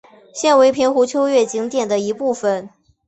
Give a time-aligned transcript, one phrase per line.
[0.33, 2.67] 现为平湖秋月景点的一部分。